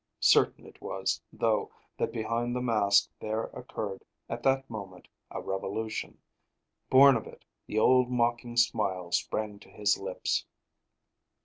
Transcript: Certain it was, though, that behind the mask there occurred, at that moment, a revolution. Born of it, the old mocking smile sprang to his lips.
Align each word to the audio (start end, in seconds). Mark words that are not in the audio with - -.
Certain 0.19 0.65
it 0.65 0.81
was, 0.81 1.21
though, 1.31 1.69
that 1.95 2.11
behind 2.11 2.55
the 2.55 2.59
mask 2.59 3.07
there 3.19 3.43
occurred, 3.53 4.03
at 4.29 4.41
that 4.41 4.67
moment, 4.67 5.07
a 5.29 5.39
revolution. 5.39 6.17
Born 6.89 7.15
of 7.15 7.27
it, 7.27 7.45
the 7.67 7.77
old 7.77 8.09
mocking 8.09 8.57
smile 8.57 9.11
sprang 9.11 9.59
to 9.59 9.69
his 9.69 9.99
lips. 9.99 10.43